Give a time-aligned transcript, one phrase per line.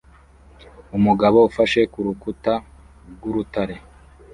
[0.97, 2.53] umugabo ufashe ku rukuta
[3.11, 3.75] rw'urutare